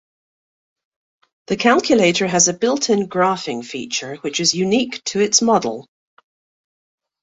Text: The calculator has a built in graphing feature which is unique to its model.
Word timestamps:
The 1.45 1.57
calculator 1.57 2.25
has 2.25 2.47
a 2.47 2.55
built 2.55 2.89
in 2.89 3.07
graphing 3.07 3.63
feature 3.63 4.15
which 4.21 4.39
is 4.39 4.55
unique 4.55 5.03
to 5.03 5.19
its 5.19 5.43
model. 5.43 5.85